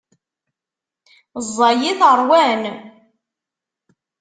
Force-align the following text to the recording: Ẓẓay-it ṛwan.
Ẓẓay-it 1.45 1.99
ṛwan. 2.19 2.61